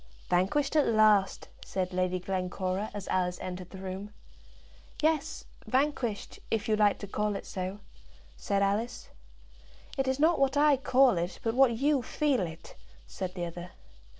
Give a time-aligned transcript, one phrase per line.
[0.29, 4.11] "Vanquished at last!" said Lady Glencora, as Alice entered the room.
[4.99, 7.81] "Yes, vanquished; if you like to call it so,"
[8.35, 9.09] said Alice.
[9.99, 12.75] "It is not what I call it, but what you feel it,"
[13.05, 13.73] said the other.